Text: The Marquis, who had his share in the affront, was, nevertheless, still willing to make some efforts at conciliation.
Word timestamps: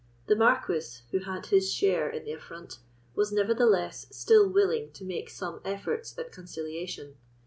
The 0.25 0.35
Marquis, 0.35 1.03
who 1.11 1.19
had 1.25 1.45
his 1.45 1.71
share 1.71 2.09
in 2.09 2.23
the 2.23 2.31
affront, 2.31 2.79
was, 3.13 3.31
nevertheless, 3.31 4.07
still 4.09 4.49
willing 4.49 4.91
to 4.93 5.05
make 5.05 5.29
some 5.29 5.61
efforts 5.63 6.17
at 6.17 6.31
conciliation. 6.31 7.17